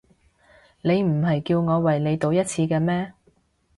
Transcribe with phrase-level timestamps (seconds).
[0.81, 3.13] 你唔係叫我為你賭一次嘅咩？